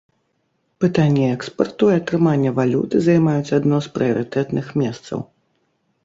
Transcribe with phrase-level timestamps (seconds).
[0.83, 5.19] Пытанні экспарту і атрымання валюты займаюць адно з прыярытэтных месцаў.